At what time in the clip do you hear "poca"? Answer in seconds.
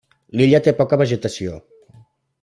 0.79-0.99